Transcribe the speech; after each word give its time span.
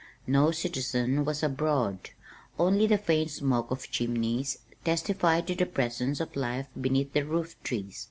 No 0.25 0.49
citizen 0.49 1.25
was 1.25 1.43
abroad, 1.43 2.09
only 2.57 2.87
the 2.87 2.97
faint 2.97 3.29
smoke 3.29 3.69
of 3.69 3.91
chimneys 3.91 4.57
testified 4.83 5.45
to 5.45 5.53
the 5.53 5.67
presence 5.67 6.19
of 6.19 6.35
life 6.35 6.65
beneath 6.75 7.13
the 7.13 7.23
roof 7.23 7.55
trees. 7.61 7.99